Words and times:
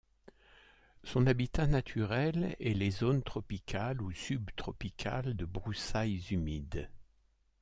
Son 1.03 1.27
habitat 1.27 1.67
naturel 1.67 2.55
est 2.59 2.73
les 2.73 2.89
zones 2.89 3.21
tropicales 3.21 4.01
ou 4.01 4.11
subtropicales 4.11 5.35
de 5.35 5.45
broussailles 5.45 6.25
humides. 6.31 6.89